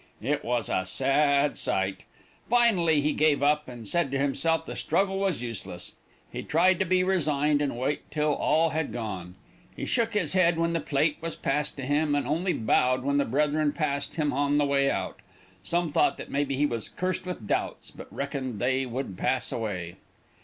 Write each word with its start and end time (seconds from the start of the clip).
It 0.23 0.43
was 0.43 0.67
a 0.67 0.83
sad 0.83 1.59
sight. 1.59 2.05
Finally 2.49 3.01
he 3.01 3.13
gave 3.13 3.43
it 3.43 3.43
up, 3.43 3.67
and 3.67 3.87
said 3.87 4.09
to 4.09 4.17
himself 4.17 4.65
the 4.65 4.75
struggle 4.75 5.19
was 5.19 5.43
useless. 5.43 5.91
He 6.31 6.41
tried 6.41 6.79
to 6.79 6.87
be 6.87 7.03
resigned 7.03 7.61
and 7.61 7.77
wait 7.77 8.09
till 8.09 8.33
all 8.33 8.71
had 8.71 8.91
gone. 8.91 9.35
He 9.75 9.85
shook 9.85 10.15
his 10.15 10.33
head 10.33 10.57
when 10.57 10.73
the 10.73 10.79
plate 10.79 11.17
was 11.21 11.35
passed 11.35 11.77
to 11.77 11.83
him, 11.83 12.15
and 12.15 12.25
only 12.25 12.51
bowed 12.51 13.03
when 13.03 13.19
the 13.19 13.25
brethren 13.25 13.73
passed 13.73 14.15
him 14.15 14.33
on 14.33 14.57
the 14.57 14.65
way 14.65 14.89
out. 14.89 15.19
Some 15.61 15.91
thought 15.91 16.17
that 16.17 16.31
maybe 16.31 16.55
he 16.55 16.65
was 16.65 16.89
cursed 16.89 17.27
with 17.27 17.45
doubts, 17.45 17.91
but 17.91 18.11
reckoned 18.11 18.53
that 18.55 18.65
they 18.65 18.87
would 18.87 19.19
pass 19.19 19.51
away. 19.51 19.97